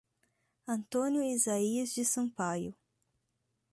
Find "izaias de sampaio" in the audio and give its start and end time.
1.21-2.73